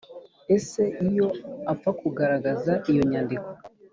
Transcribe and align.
ese 0.55 0.81
iyo 1.07 1.27
apfa 1.71 1.89
kugaragaza 1.99 2.73
iyo 2.91 3.03
nyandiko 3.11 3.49